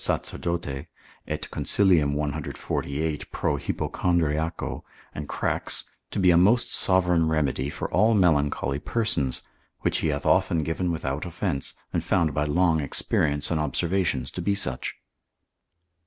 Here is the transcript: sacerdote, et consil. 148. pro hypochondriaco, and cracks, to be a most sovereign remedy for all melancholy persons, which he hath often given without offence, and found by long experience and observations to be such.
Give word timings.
sacerdote, 0.03 0.65
et 1.27 1.47
consil. 1.51 2.01
148. 2.11 3.31
pro 3.31 3.55
hypochondriaco, 3.57 4.81
and 5.13 5.29
cracks, 5.29 5.85
to 6.09 6.17
be 6.17 6.31
a 6.31 6.35
most 6.37 6.73
sovereign 6.73 7.27
remedy 7.27 7.69
for 7.69 7.87
all 7.93 8.15
melancholy 8.15 8.79
persons, 8.79 9.43
which 9.81 9.99
he 9.99 10.07
hath 10.07 10.25
often 10.25 10.63
given 10.63 10.91
without 10.91 11.23
offence, 11.23 11.75
and 11.93 12.03
found 12.03 12.33
by 12.33 12.45
long 12.45 12.79
experience 12.79 13.51
and 13.51 13.59
observations 13.59 14.31
to 14.31 14.41
be 14.41 14.55
such. 14.55 14.95